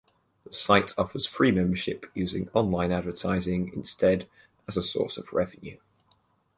The 0.45 0.51
site 0.51 0.95
offers 0.97 1.27
free 1.27 1.51
membership, 1.51 2.07
using 2.15 2.49
online 2.55 2.91
advertising 2.91 3.71
instead 3.75 4.27
as 4.67 4.75
a 4.75 4.81
source 4.81 5.15
of 5.19 5.31
revenue. 5.31 5.77